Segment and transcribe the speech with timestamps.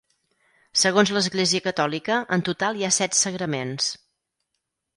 [0.83, 3.95] Segons l'Església catòlica, en total hi ha set sagraments.